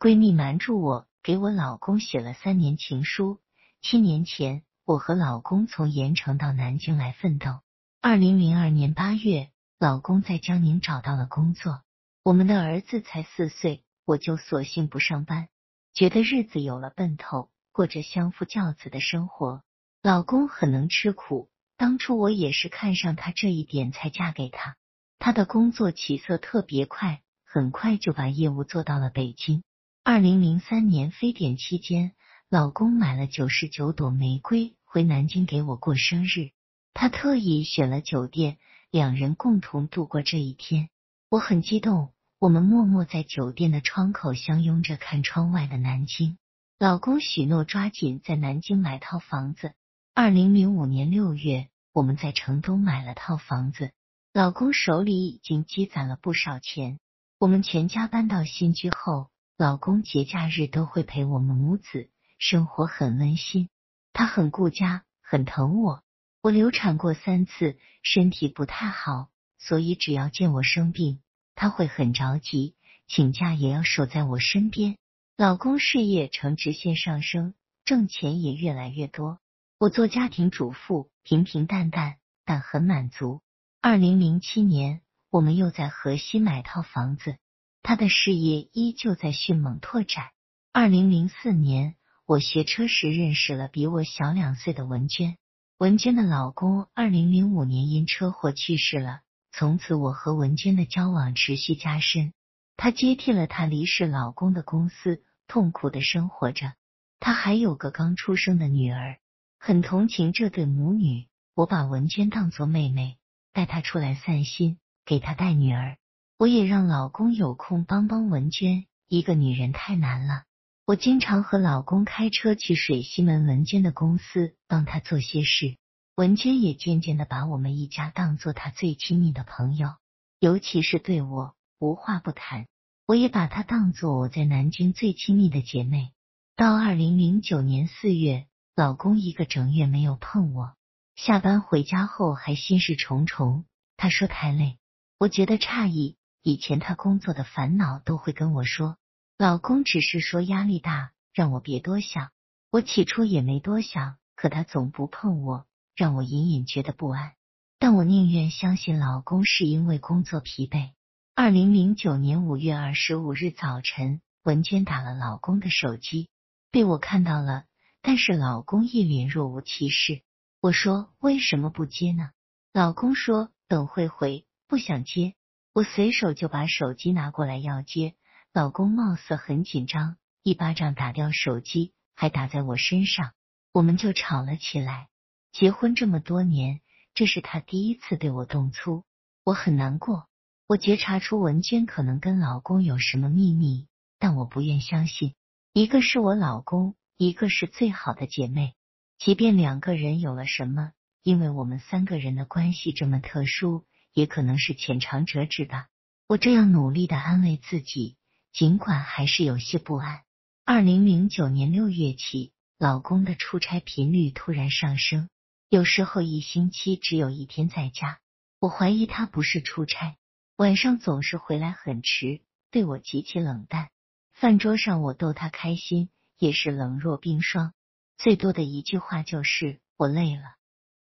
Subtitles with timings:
[0.00, 3.38] 闺蜜瞒住我，给我老公写了三年情书。
[3.82, 7.60] 七年前，我和老公从盐城到南京来奋斗。
[8.00, 11.82] 二零零二年八月，老公在江宁找到了工作。
[12.22, 15.50] 我们的儿子才四岁，我就索性不上班，
[15.92, 19.62] 觉得日子有了奔头，过着相夫教子的生活。
[20.02, 24.78] 老公很能吃苦，当初我也是看上他这一点才嫁给他。
[25.18, 29.62] 他的工作起色特别快，很快就把业务做到了北京。
[30.02, 32.12] 二零零三年非典期间，
[32.48, 36.52] 老公买了九十九朵玫瑰回南京给我过生日。
[36.94, 38.56] 他特意选了酒店，
[38.90, 40.88] 两人共同度过这一天。
[41.28, 46.38] 我很激动，我们默默在酒店的窗口相拥着看窗外的南京。
[46.78, 49.74] 老公许诺抓紧在南京买套房子。
[50.14, 53.92] 二零零五年六月，我们在成都买了套房子，
[54.32, 56.98] 老公手里已经积攒了不少钱。
[57.38, 59.28] 我们全家搬到新居后。
[59.60, 63.68] 老公节假日都会陪我们母子，生活很温馨。
[64.14, 66.02] 他很顾家，很疼我。
[66.40, 71.20] 我流产过三次，身体不太好，所以只要见我生病，
[71.54, 72.74] 他会很着急，
[73.06, 74.96] 请假也要守在我身边。
[75.36, 77.52] 老公事业呈直线上升，
[77.84, 79.40] 挣钱也越来越多。
[79.78, 83.42] 我做家庭主妇，平平淡淡，但很满足。
[83.82, 87.36] 二零零七年，我们又在河西买套房子。
[87.82, 90.26] 他的事业依旧在迅猛拓展。
[90.72, 95.36] 二零零四年，我学车时认识了比我小两岁的文娟。
[95.78, 99.20] 文娟的老公二零零五年因车祸去世了，
[99.50, 102.32] 从此我和文娟的交往持续加深。
[102.76, 106.74] 她接替了她离世老公的公司，痛苦的生活着。
[107.18, 109.18] 她还有个刚出生的女儿，
[109.58, 111.26] 很同情这对母女。
[111.54, 113.16] 我把文娟当作妹妹，
[113.52, 115.96] 带她出来散心，给她带女儿。
[116.40, 120.44] 我也让老公有空帮帮文娟，一个女人太难了。
[120.86, 125.76] 我经常和老公开车去水西门文娟的公司，帮她做些事。
[126.16, 129.96] 文娟也渐渐的把我们一家当做她最亲密的朋友，
[130.38, 132.64] 尤其是对我无话不谈。
[133.04, 136.12] 我也把她当做我在南京最亲密的姐妹。
[136.56, 140.72] 到二零零九年四月，老公一个整月没有碰我，
[141.16, 143.66] 下班回家后还心事重重。
[143.98, 144.78] 他说太累，
[145.18, 146.16] 我觉得诧异。
[146.42, 148.96] 以前他工作的烦恼都会跟我说，
[149.36, 152.30] 老公只是说压力大，让我别多想。
[152.70, 157.32] 我起初也没多想，可他总不碰我，让我隐隐觉得不安。
[157.78, 160.92] 但我宁愿相信老公是因为工作疲惫。
[161.34, 166.28] 二零零九年五月二十五日早晨，文娟打了老公的手机，
[166.70, 167.64] 被我看到了，
[168.00, 170.22] 但是老公一脸若无其事。
[170.60, 172.30] 我说为什么不接呢？
[172.72, 175.34] 老公说等会回，不想接。
[175.72, 178.14] 我随手就把手机拿过来要接，
[178.52, 183.34] 老公貌似很紧张，一巴掌打掉手机，还打在我身上，
[183.72, 185.08] 我们就吵了起来。
[185.52, 186.80] 结婚这么多年，
[187.14, 189.04] 这是他第一次对我动粗，
[189.44, 190.26] 我很难过。
[190.66, 193.86] 我觉察出文娟可能跟老公有什么秘密，
[194.18, 195.34] 但我不愿相信。
[195.72, 198.74] 一个是我老公，一个是最好的姐妹，
[199.18, 200.90] 即便两个人有了什么，
[201.22, 203.84] 因为我们三个人的关系这么特殊。
[204.12, 205.88] 也可能是浅尝辄止吧。
[206.26, 208.16] 我这样努力的安慰自己，
[208.52, 210.22] 尽管还是有些不安。
[210.64, 215.28] 二零零九年六月起，老公的出差频率突然上升，
[215.68, 218.20] 有时候一星期只有一天在家。
[218.60, 220.16] 我怀疑他不是出差，
[220.56, 223.88] 晚上总是回来很迟，对我极其冷淡。
[224.32, 227.72] 饭桌上我逗他开心，也是冷若冰霜。
[228.18, 230.42] 最多的一句话就是我累了。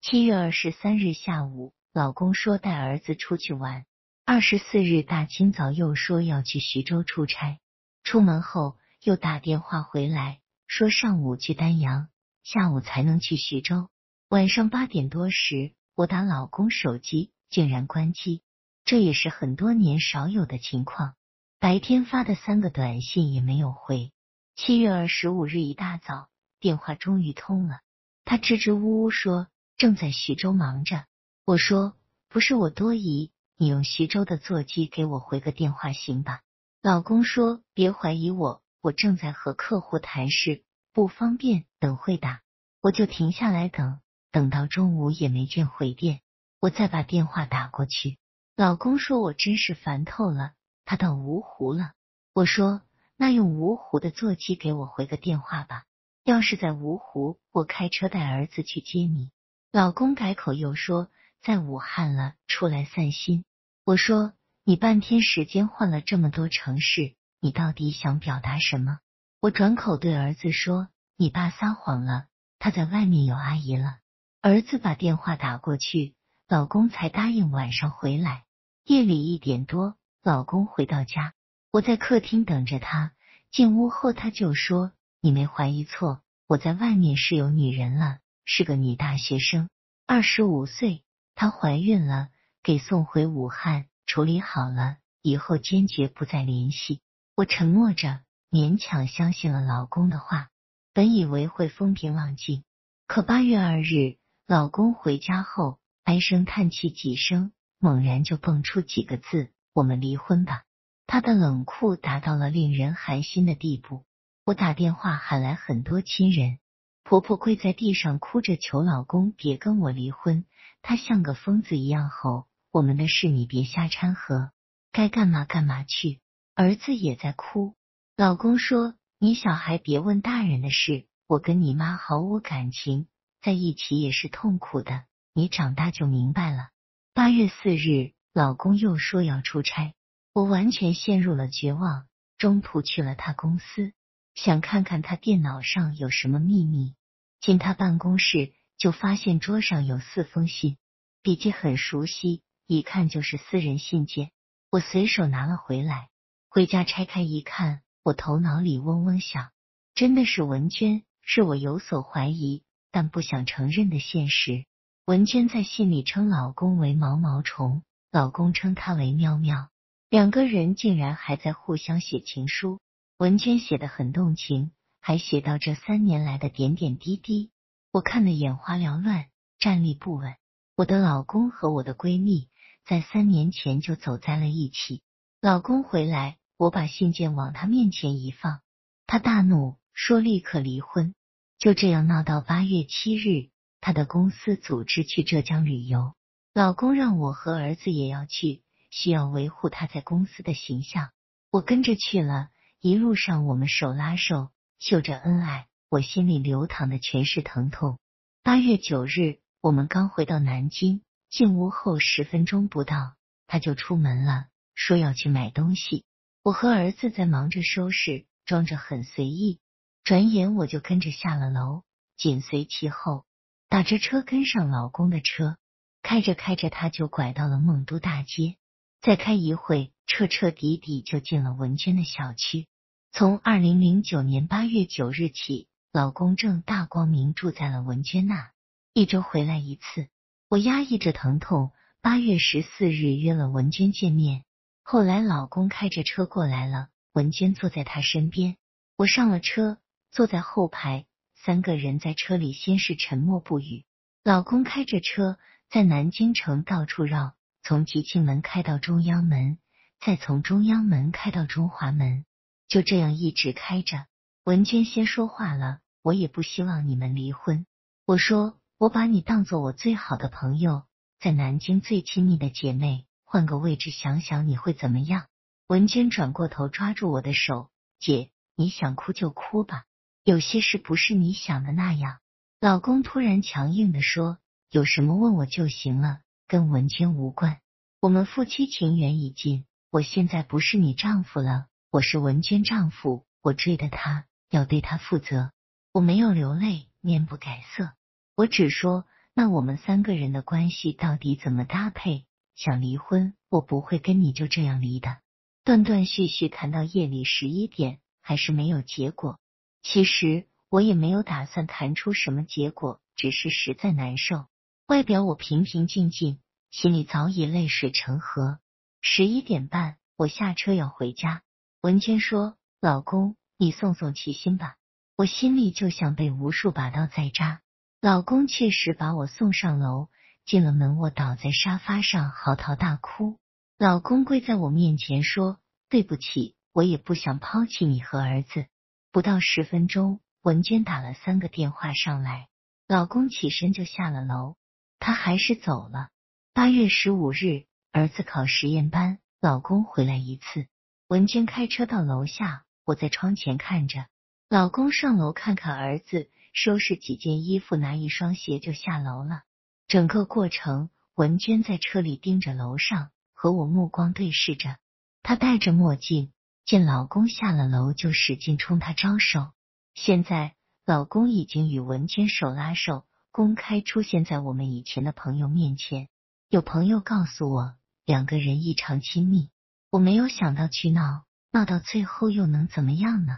[0.01, 1.73] 七月二十三日下午。
[1.91, 3.85] 老公说带儿子出去玩。
[4.23, 7.59] 二十四日大清早又说要去徐州出差，
[8.03, 12.09] 出门后又打电话回来，说上午去丹阳，
[12.43, 13.89] 下午才能去徐州。
[14.29, 18.43] 晚上八点多时，我打老公手机，竟然关机，
[18.85, 21.15] 这也是很多年少有的情况。
[21.59, 24.11] 白天发的三个短信也没有回。
[24.55, 27.79] 七月二十五日一大早，电话终于通了，
[28.25, 31.05] 他支支吾吾说正在徐州忙着。
[31.49, 31.95] 我说
[32.27, 36.41] 不是我多疑，你用徐州的座机给我回个电话行吧？
[36.83, 40.63] 老公说别怀疑我，我正在和客户谈事，
[40.93, 42.41] 不方便，等会打。
[42.81, 43.99] 我就停下来等，
[44.31, 46.21] 等到中午也没见回电，
[46.59, 48.19] 我再把电话打过去。
[48.55, 50.51] 老公说我真是烦透了，
[50.85, 51.93] 他到芜湖了。
[52.31, 52.83] 我说
[53.17, 55.85] 那用芜湖的座机给我回个电话吧，
[56.23, 59.31] 要是在芜湖，我开车带儿子去接你。
[59.71, 61.09] 老公改口又说。
[61.41, 63.43] 在武汉了，出来散心。
[63.85, 64.33] 我说
[64.63, 68.99] 你半天时间换了这么多城市，你到底想表达什么？
[69.41, 72.25] 我转口对儿子说：“你爸撒谎了，
[72.59, 73.99] 他在外面有阿姨了。”
[74.41, 76.13] 儿子把电话打过去，
[76.47, 78.43] 老公才答应晚上回来。
[78.83, 81.33] 夜里一点多，老公回到家，
[81.71, 83.13] 我在客厅等着他。
[83.51, 84.91] 进屋后，他就说
[85.21, 89.69] ：“你没怀疑错，我在外面是有女人了，是个女大学生，
[90.05, 91.03] 二十五岁，
[91.39, 92.27] 她怀孕了，
[92.63, 96.99] 给送回武汉处理好了，以后坚决不再联系。”
[97.33, 98.19] 我沉默着。
[98.51, 100.49] 勉强相信了老公的话，
[100.91, 102.65] 本以为会风平浪静，
[103.07, 110.63] 可八月二日，老公回家后唉声叹气几声，猛然就蹦出几个字：“我们离婚吧。”
[111.07, 114.03] 他的冷酷达到了令人寒心的地步。
[114.43, 116.57] 我打电话喊来很多亲人，
[117.03, 120.43] 婆婆跪在地上哭着求老公别跟我离婚，
[120.81, 124.51] 他像个疯子一样吼：“我们的事你别瞎掺和，
[124.91, 126.21] 该干嘛干嘛去。”
[126.55, 127.75] 儿子也在哭。
[128.17, 133.07] 老公说：“你小孩别问大人的事，我跟你妈毫无感情，
[133.41, 135.05] 在一起也是痛苦的。
[135.33, 136.69] 你长大就明白了。”
[137.13, 139.93] 八月四日，老公又说要出差，
[140.33, 142.05] 我完全陷入了绝望。
[142.37, 143.91] 中途去了他公司，
[144.35, 146.95] 想看看他电脑上有什么秘密。
[147.41, 150.77] 进他办公室，就发现桌上有四封信，
[151.21, 154.31] 笔迹很熟悉，一看就是私人信件。
[154.71, 156.07] 我随手拿了回来，
[156.49, 157.81] 回家拆开一看。
[158.03, 159.51] 我头脑里嗡嗡响，
[159.93, 164.65] 真的是文娟，是我有所怀疑但不想承认的现实。
[165.05, 169.69] 文娟在信里称老公为毛毛虫，老公称她为喵喵，
[170.09, 172.79] 两个人竟然还在互相写情书。
[173.17, 174.71] 文娟写的很动情，
[175.01, 177.51] 还写到这三年来的点点滴滴，
[177.91, 179.25] 我看得眼花缭乱，
[179.57, 180.35] 站立不稳。
[180.75, 182.47] 我的老公和我的闺蜜
[182.85, 185.01] 在三年前就走在了一起，
[185.41, 186.37] 老公回来。
[186.57, 188.59] 我把信件往他面前一放，
[189.07, 191.15] 他大怒，说立刻离婚。
[191.57, 193.49] 就这样闹到八月七日，
[193.79, 196.15] 他的公司组织去浙江旅游，
[196.53, 201.11] 老公让我和儿子也要去，需要维护他在公司的形象。
[201.49, 202.49] 我跟着去了，
[202.81, 204.49] 一路上我们手拉手，
[204.79, 207.97] 秀着恩爱，我心里流淌的全是疼痛。
[208.43, 211.01] 八月九日，我们刚回到南京，
[211.31, 213.15] 进屋后十分钟不到，
[213.47, 214.45] 他就出门了，
[214.75, 216.05] 说要去买东西。
[216.43, 219.59] 我和儿子在忙着收拾，装着很随意。
[220.03, 221.81] 转眼我就跟着下了楼，
[222.17, 223.25] 紧随其后，
[223.67, 225.57] 打着车跟上老公的车。
[226.03, 228.57] 开着开着，他就拐到了梦都大街。
[229.01, 232.67] 再开一会，彻彻底底就进了文娟的小区。
[233.11, 238.51] 从二零零九年八月九日起，老公正大光明住在了文娟那，
[238.93, 240.07] 一周回来一次。
[240.47, 244.43] 我压抑着疼痛，八月十四日约了文娟见面。
[244.83, 248.55] 后来，老公开着车过来了，文娟坐在他身边。
[248.97, 249.79] 我上了车，
[250.11, 253.83] 坐在后排，三个人在车里先是沉默不语。
[254.23, 255.39] 老公开着车
[255.71, 257.33] 在南京城到处绕，
[257.63, 259.57] 从集庆门开到中央门，
[259.99, 262.25] 再从中央门开到中华门，
[262.67, 264.05] 就这样一直开着。
[264.49, 267.67] 文娟先说话了：“我也不希望你们离婚。”
[268.07, 270.85] 我说：“我把你当做我最好的朋友，
[271.19, 275.27] 在南京最亲密的姐妹。”换个位置想想你会怎么样？
[275.67, 277.69] 文娟转过头抓住我的手，
[277.99, 279.83] 姐，你想哭就哭吧，
[280.23, 282.17] 有些事不是你想的那样。
[282.59, 284.39] 老公突然强硬的说
[284.71, 287.59] ：“有什么问我就行了，跟文娟无关。
[287.99, 295.51] 我们夫妻情缘已尽，我现在不是你丈夫了，我是文娟丈夫，我追的她，要对他负责。”
[295.91, 297.93] 我没有流泪，面不改色，
[298.35, 302.25] 我只说：“那我们三个人的关系到底怎么搭配？”
[302.55, 305.17] 想离婚，我不会跟你就这样离的。
[305.63, 309.39] 断断续续谈到夜里十一点，还是没有结果。
[309.81, 314.45] 其实我也没有打算谈出什么结果，只是实在难受。
[314.87, 316.39] 外表我平平静静，
[316.69, 318.59] 心里早已泪水成河。
[319.01, 321.43] 十一点半，我下车要回家。
[321.81, 324.77] 文娟说：“老公，你送送齐心吧。”
[325.15, 327.61] 我心里就像被无数把刀在扎。
[328.01, 330.09] 老公确实把我送上楼。
[330.45, 333.37] 进了门，我倒在沙发上嚎啕大哭。
[333.77, 338.65] 老公跪在我面前说：“对不起，我也不想抛弃你和儿子。”
[339.11, 342.47] 不到十分钟，文娟打了三个电话上来，
[342.87, 344.55] 老公起身就下了楼，
[344.99, 346.09] 他还是走了。
[346.53, 350.65] 八月十五日，儿子考实验班，老公回来一次，
[351.07, 354.07] 文娟开车到楼下，我在窗前看着，
[354.49, 359.43] 老公上楼看看儿子，收拾几件衣服，拿一双鞋就下楼了。
[359.87, 364.77] 整个过程，文娟在车里盯着楼上，和我目光对视着。
[365.21, 366.31] 她戴着墨镜，
[366.65, 369.51] 见老公下了楼就使劲冲他招手。
[369.93, 376.07] 现在老公已经与文娟手拉手，公开出现在我们以前的朋友面前。
[376.49, 377.75] 有朋友告诉我，
[378.07, 379.51] 两个人异常亲密。
[379.91, 383.37] 我没有想到去闹，闹到最后又能怎么样呢？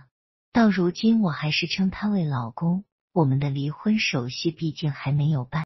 [0.54, 2.84] 到如今我还是称他为老公。
[3.14, 5.60] 我们的离婚手续毕竟还没有办。